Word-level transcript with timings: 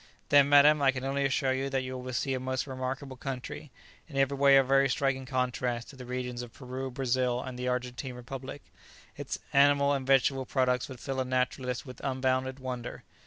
"Then, 0.29 0.49
madam, 0.49 0.81
I 0.81 0.89
can 0.91 1.03
only 1.03 1.25
assure 1.25 1.53
you 1.53 1.69
that 1.69 1.83
you 1.83 1.95
will 1.95 2.11
see 2.11 2.33
a 2.33 2.39
most 2.39 2.65
remarkable 2.65 3.15
country, 3.17 3.69
in 4.07 4.17
every 4.17 4.35
way 4.35 4.57
a 4.57 4.63
very 4.63 4.89
striking 4.89 5.27
contrast 5.27 5.91
to 5.91 5.95
the 5.95 6.07
regions 6.07 6.41
of 6.41 6.51
Peru, 6.55 6.89
Brazil, 6.89 7.39
and 7.39 7.55
the 7.55 7.67
Argentine 7.67 8.13
republic. 8.15 8.63
Its 9.15 9.37
animal 9.53 9.93
and 9.93 10.07
vegetable 10.07 10.47
products 10.47 10.89
would 10.89 10.99
fill 10.99 11.19
a 11.19 11.23
naturalist 11.23 11.85
with 11.85 12.01
unbounded 12.03 12.57
wonder. 12.57 13.03